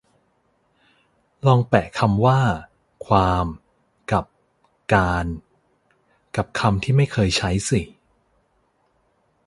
[1.47, 2.41] ลองแปะคำว่า
[3.07, 3.45] ความ
[4.11, 4.25] กับ
[4.93, 5.25] การ
[6.35, 7.81] กับคำที่ไม่เคยใช้สิ